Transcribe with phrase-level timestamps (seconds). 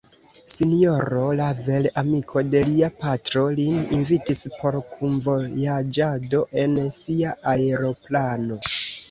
[0.51, 8.61] S-ro Lavel, amiko de lia patro, lin invitis por kunvojaĝado en sia aeroplano.